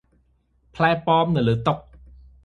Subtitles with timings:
[0.75, 1.73] ផ្លែប៉ោមនៅលើតុ។